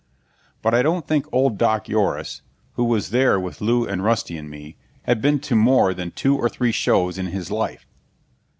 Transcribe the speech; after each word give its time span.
But 0.63 0.73
I 0.73 0.81
don't 0.81 1.07
think 1.07 1.27
old 1.31 1.59
Doc 1.59 1.87
Yoris, 1.87 2.41
who 2.73 2.85
was 2.85 3.11
there 3.11 3.39
with 3.39 3.61
Lew 3.61 3.85
and 3.87 4.03
Rusty 4.03 4.35
and 4.35 4.49
me, 4.49 4.75
had 5.03 5.21
been 5.21 5.37
to 5.41 5.55
more 5.55 5.93
than 5.93 6.09
two 6.09 6.35
or 6.35 6.49
three 6.49 6.71
shows 6.71 7.19
in 7.19 7.27
his 7.27 7.51
life. 7.51 7.85